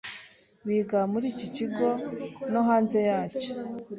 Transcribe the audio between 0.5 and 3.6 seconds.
biga muri iki kigo no hanze yacyo.